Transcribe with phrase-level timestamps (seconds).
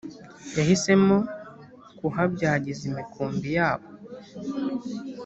[0.57, 1.17] yahisemo
[1.97, 3.87] kuhabyagiza imikumbi yabo